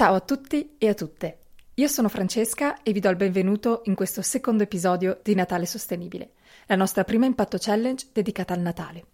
[0.00, 1.40] Ciao a tutti e a tutte.
[1.74, 6.30] Io sono Francesca e vi do il benvenuto in questo secondo episodio di Natale Sostenibile,
[6.68, 9.04] la nostra prima Impatto Challenge dedicata al Natale.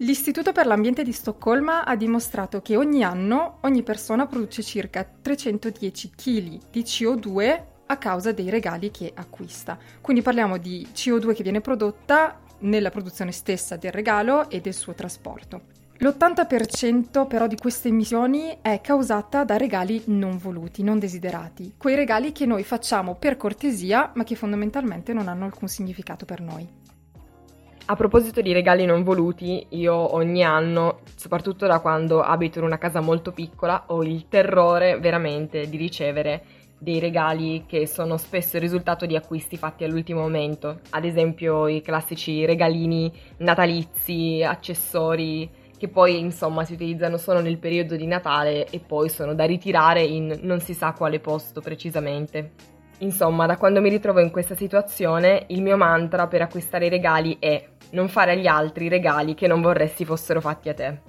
[0.00, 6.10] L'Istituto per l'Ambiente di Stoccolma ha dimostrato che ogni anno ogni persona produce circa 310
[6.10, 9.78] kg di CO2 a causa dei regali che acquista.
[10.02, 14.94] Quindi parliamo di CO2 che viene prodotta nella produzione stessa del regalo e del suo
[14.94, 15.78] trasporto.
[15.98, 22.32] L'80% però di queste emissioni è causata da regali non voluti, non desiderati, quei regali
[22.32, 26.66] che noi facciamo per cortesia ma che fondamentalmente non hanno alcun significato per noi.
[27.84, 32.78] A proposito di regali non voluti, io ogni anno, soprattutto da quando abito in una
[32.78, 36.42] casa molto piccola, ho il terrore veramente di ricevere
[36.80, 41.82] dei regali che sono spesso il risultato di acquisti fatti all'ultimo momento, ad esempio i
[41.82, 48.80] classici regalini natalizi, accessori che poi insomma si utilizzano solo nel periodo di Natale e
[48.80, 52.52] poi sono da ritirare in non si sa quale posto precisamente.
[52.98, 57.38] Insomma, da quando mi ritrovo in questa situazione, il mio mantra per acquistare i regali
[57.38, 61.00] è non fare agli altri regali che non vorresti fossero fatti a te.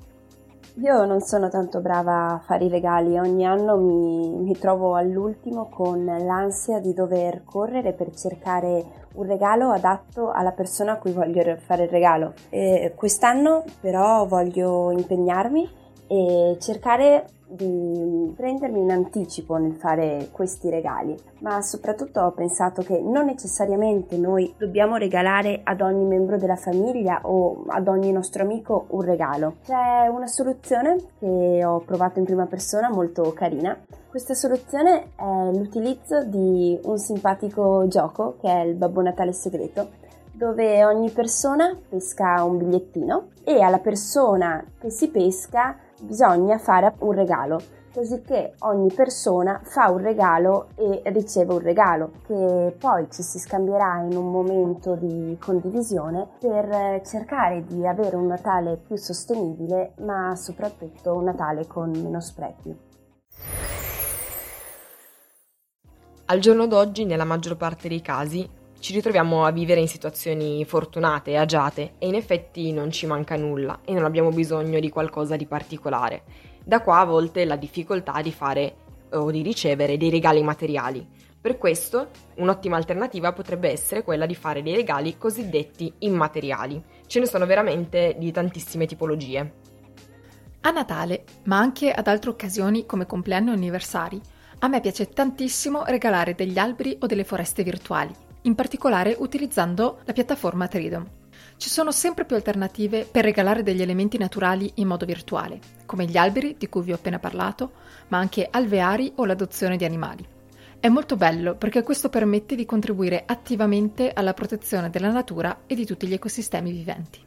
[0.75, 5.67] Io non sono tanto brava a fare i regali, ogni anno mi, mi, trovo all'ultimo
[5.67, 11.57] con l'ansia di dover correre per cercare un regalo adatto alla persona a cui voglio
[11.57, 12.33] fare il regalo.
[12.49, 15.79] E quest'anno però voglio impegnarmi
[16.11, 22.99] e cercare di prendermi in anticipo nel fare questi regali, ma soprattutto ho pensato che
[22.99, 28.87] non necessariamente noi dobbiamo regalare ad ogni membro della famiglia o ad ogni nostro amico
[28.89, 29.55] un regalo.
[29.63, 33.77] C'è una soluzione che ho provato in prima persona molto carina.
[34.09, 39.99] Questa soluzione è l'utilizzo di un simpatico gioco che è il Babbo Natale segreto
[40.33, 47.11] dove ogni persona pesca un bigliettino e alla persona che si pesca bisogna fare un
[47.13, 47.61] regalo,
[47.93, 53.39] così che ogni persona fa un regalo e riceve un regalo, che poi ci si
[53.39, 60.35] scambierà in un momento di condivisione per cercare di avere un Natale più sostenibile, ma
[60.35, 62.89] soprattutto un Natale con meno sprechi.
[66.25, 68.49] Al giorno d'oggi, nella maggior parte dei casi,
[68.81, 73.35] ci ritroviamo a vivere in situazioni fortunate e agiate e in effetti non ci manca
[73.35, 76.23] nulla e non abbiamo bisogno di qualcosa di particolare.
[76.63, 78.75] Da qua a volte la difficoltà di fare
[79.11, 81.07] o di ricevere dei regali materiali.
[81.39, 86.83] Per questo un'ottima alternativa potrebbe essere quella di fare dei regali cosiddetti immateriali.
[87.05, 89.53] Ce ne sono veramente di tantissime tipologie.
[90.61, 94.19] A Natale, ma anche ad altre occasioni come compleanno e anniversari,
[94.57, 100.13] a me piace tantissimo regalare degli alberi o delle foreste virtuali in particolare utilizzando la
[100.13, 101.05] piattaforma Tridom.
[101.57, 106.17] Ci sono sempre più alternative per regalare degli elementi naturali in modo virtuale, come gli
[106.17, 107.71] alberi di cui vi ho appena parlato,
[108.07, 110.27] ma anche alveari o l'adozione di animali.
[110.79, 115.85] È molto bello perché questo permette di contribuire attivamente alla protezione della natura e di
[115.85, 117.23] tutti gli ecosistemi viventi.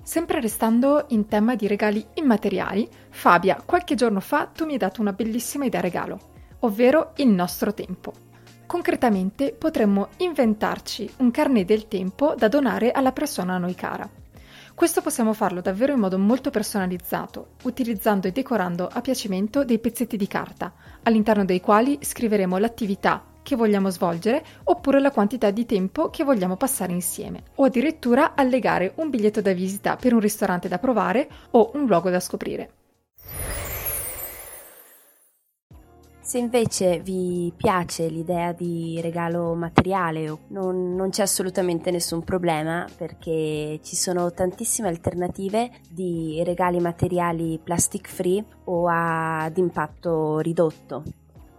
[0.00, 5.00] Sempre restando in tema di regali immateriali, Fabia, qualche giorno fa tu mi hai dato
[5.00, 6.20] una bellissima idea regalo,
[6.60, 8.27] ovvero il nostro tempo.
[8.68, 14.06] Concretamente potremmo inventarci un carnet del tempo da donare alla persona a noi cara.
[14.74, 20.18] Questo possiamo farlo davvero in modo molto personalizzato, utilizzando e decorando a piacimento dei pezzetti
[20.18, 20.74] di carta,
[21.04, 26.56] all'interno dei quali scriveremo l'attività che vogliamo svolgere oppure la quantità di tempo che vogliamo
[26.56, 31.70] passare insieme, o addirittura allegare un biglietto da visita per un ristorante da provare o
[31.72, 32.77] un luogo da scoprire.
[36.28, 43.80] Se invece vi piace l'idea di regalo materiale, non, non, c'è assolutamente nessun problema perché
[43.82, 51.02] ci sono tantissime alternative di regali materiali plastic free o ad impatto ridotto.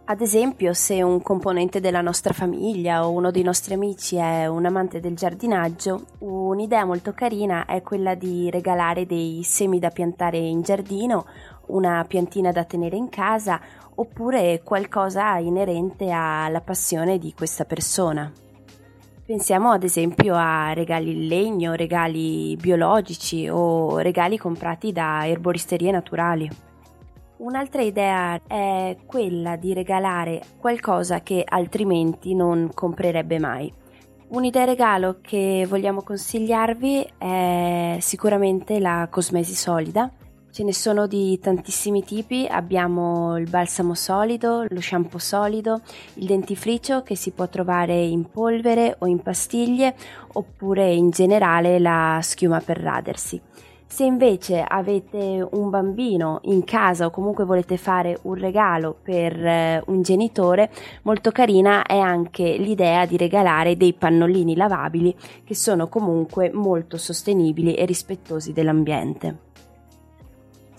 [0.06, 4.66] Ad esempio, se un componente della nostra famiglia o uno dei nostri amici è un
[4.66, 10.62] amante del giardinaggio, un'idea molto carina è quella di regalare dei semi da piantare in
[10.62, 11.26] giardino,
[11.70, 13.60] una piantina da tenere in casa
[13.96, 18.32] oppure qualcosa inerente alla passione di questa persona.
[19.26, 26.50] Pensiamo ad esempio a regali in legno, regali biologici o regali comprati da erboristerie naturali.
[27.38, 33.72] Un'altra idea è quella di regalare qualcosa che altrimenti non comprerebbe mai.
[34.30, 40.12] Un'idea regalo che vogliamo consigliarvi è sicuramente la cosmesi solida,
[40.52, 45.82] Ce ne sono di tantissimi tipi, abbiamo il balsamo solido, lo shampoo solido,
[46.16, 49.96] il dentifricio che si può trovare in polvere o in pastiglie
[50.34, 53.40] oppure in generale la schiuma per radersi.
[53.86, 59.84] Se invece avete un bambino in casa o comunque volete fare un regalo per eh,
[59.88, 60.72] un genitore,
[61.04, 67.74] molto carina è anche l'idea di regalare dei pannolini lavabili che sono comunque molto sostenibili
[67.76, 69.49] e rispettosi dell'ambiente.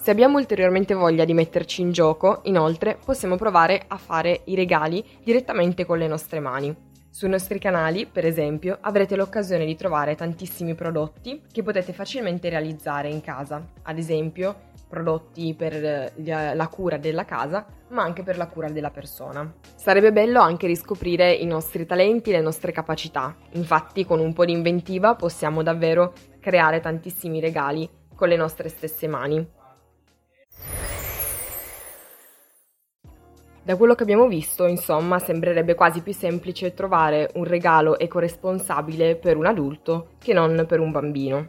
[0.00, 5.05] Se abbiamo ulteriormente voglia di metterci in gioco, inoltre, possiamo provare a fare i regali
[5.23, 6.75] direttamente con le nostre mani.
[7.11, 13.11] Sui nostri canali, per esempio, avrete l'occasione di trovare tantissimi prodotti che potete facilmente realizzare
[13.11, 18.47] in casa, ad esempio prodotti per eh, la cura della casa, ma anche per la
[18.47, 19.52] cura della persona.
[19.75, 23.37] Sarebbe bello anche riscoprire i nostri talenti, le nostre capacità.
[23.52, 29.06] Infatti, con un po' di inventiva possiamo davvero creare tantissimi regali con le nostre stesse
[29.06, 29.58] mani.
[33.62, 39.36] Da quello che abbiamo visto, insomma, sembrerebbe quasi più semplice trovare un regalo ecoresponsabile per
[39.36, 41.46] un adulto che non per un bambino.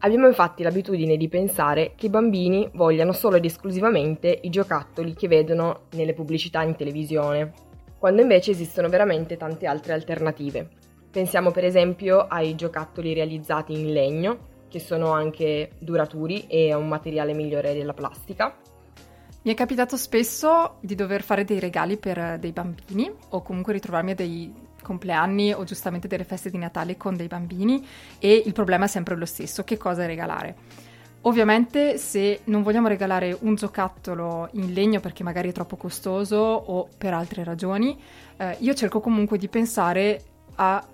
[0.00, 5.26] Abbiamo infatti l'abitudine di pensare che i bambini vogliano solo ed esclusivamente i giocattoli che
[5.26, 7.52] vedono nelle pubblicità in televisione,
[7.98, 10.68] quando invece esistono veramente tante altre alternative.
[11.10, 17.32] Pensiamo per esempio ai giocattoli realizzati in legno, che sono anche duraturi e un materiale
[17.32, 18.54] migliore della plastica,
[19.48, 24.10] mi è capitato spesso di dover fare dei regali per dei bambini o comunque ritrovarmi
[24.10, 24.52] a dei
[24.82, 27.82] compleanni o giustamente delle feste di Natale con dei bambini
[28.18, 30.54] e il problema è sempre lo stesso, che cosa regalare?
[31.22, 36.86] Ovviamente se non vogliamo regalare un giocattolo in legno perché magari è troppo costoso o
[36.98, 37.98] per altre ragioni,
[38.36, 40.22] eh, io cerco comunque di pensare
[40.56, 40.86] a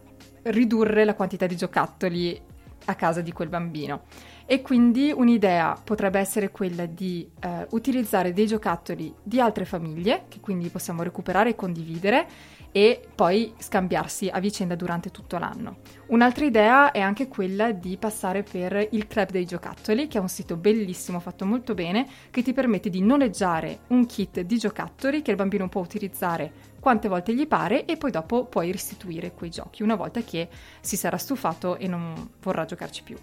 [0.43, 2.41] ridurre la quantità di giocattoli
[2.85, 4.03] a casa di quel bambino.
[4.47, 10.41] E quindi un'idea potrebbe essere quella di eh, utilizzare dei giocattoli di altre famiglie, che
[10.41, 12.27] quindi possiamo recuperare e condividere,
[12.71, 15.79] e poi scambiarsi a vicenda durante tutto l'anno.
[16.09, 20.29] Un'altra idea è anche quella di passare per il Club dei Giocattoli, che è un
[20.29, 25.31] sito bellissimo, fatto molto bene, che ti permette di noleggiare un kit di giocattoli che
[25.31, 29.83] il bambino può utilizzare quante volte gli pare e poi dopo puoi restituire quei giochi
[29.83, 30.49] una volta che
[30.81, 33.17] si sarà stufato e non vorrà giocarci più.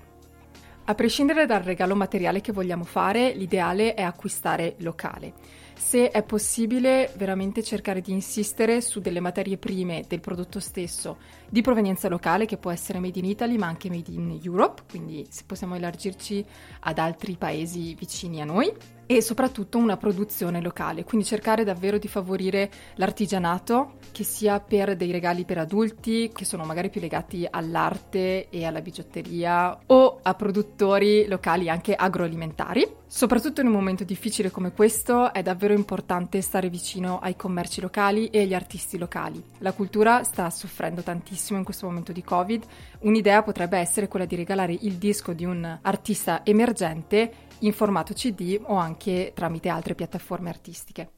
[0.84, 5.34] A prescindere dal regalo materiale che vogliamo fare, l'ideale è acquistare locale.
[5.76, 11.18] Se è possibile, veramente cercare di insistere su delle materie prime del prodotto stesso
[11.52, 15.28] di provenienza locale, che può essere made in Italy ma anche made in Europe, quindi
[15.30, 16.44] se possiamo elargirci
[16.80, 18.72] ad altri paesi vicini a noi
[19.06, 25.12] e soprattutto una produzione locale, quindi cercare davvero di favorire l'artigianato, che sia per dei
[25.12, 31.28] regali per adulti, che sono magari più legati all'arte e alla bigiotteria, o a produttori
[31.28, 33.00] locali anche agroalimentari.
[33.14, 38.30] Soprattutto in un momento difficile come questo è davvero importante stare vicino ai commerci locali
[38.30, 39.44] e agli artisti locali.
[39.58, 42.64] La cultura sta soffrendo tantissimo in questo momento di Covid.
[43.00, 48.58] Un'idea potrebbe essere quella di regalare il disco di un artista emergente in formato CD
[48.64, 51.12] o anche tramite altre piattaforme artistiche.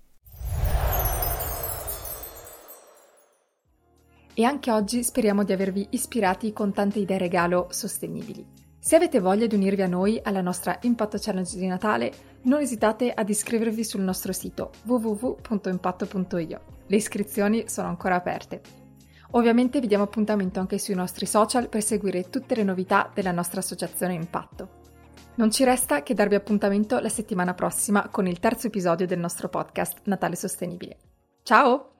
[4.33, 8.62] E anche oggi speriamo di avervi ispirati con tante idee regalo sostenibili.
[8.85, 12.11] Se avete voglia di unirvi a noi alla nostra Impatto Challenge di Natale,
[12.41, 16.61] non esitate ad iscrivervi sul nostro sito www.impatto.io.
[16.85, 18.59] Le iscrizioni sono ancora aperte.
[19.31, 23.61] Ovviamente vi diamo appuntamento anche sui nostri social per seguire tutte le novità della nostra
[23.61, 24.81] associazione Impatto.
[25.35, 29.47] Non ci resta che darvi appuntamento la settimana prossima con il terzo episodio del nostro
[29.47, 30.97] podcast Natale Sostenibile.
[31.43, 31.92] Ciao!